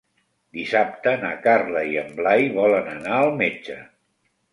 [0.59, 3.77] Dissabte na Carla i en Blai volen anar al metge.